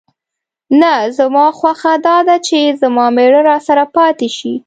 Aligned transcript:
نه، 0.81 0.93
زما 1.17 1.45
خوښه 1.59 1.93
دا 2.07 2.17
ده 2.27 2.37
چې 2.47 2.59
زما 2.81 3.05
مېړه 3.15 3.41
راسره 3.49 3.85
پاتې 3.95 4.29
شي. 4.37 4.53